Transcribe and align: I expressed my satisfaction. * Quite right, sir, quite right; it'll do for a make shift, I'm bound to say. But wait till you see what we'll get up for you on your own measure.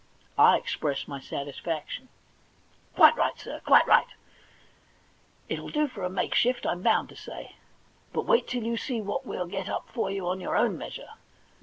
I 0.35 0.57
expressed 0.57 1.07
my 1.07 1.19
satisfaction. 1.19 2.09
* 2.53 2.95
Quite 2.95 3.15
right, 3.17 3.37
sir, 3.39 3.61
quite 3.63 3.85
right; 3.85 4.07
it'll 5.47 5.69
do 5.69 5.87
for 5.87 6.01
a 6.01 6.09
make 6.09 6.33
shift, 6.33 6.65
I'm 6.65 6.81
bound 6.81 7.09
to 7.09 7.15
say. 7.15 7.53
But 8.11 8.25
wait 8.25 8.47
till 8.47 8.63
you 8.63 8.77
see 8.77 8.99
what 8.99 9.27
we'll 9.27 9.45
get 9.45 9.69
up 9.69 9.87
for 9.93 10.09
you 10.09 10.25
on 10.27 10.41
your 10.41 10.55
own 10.57 10.75
measure. 10.75 11.09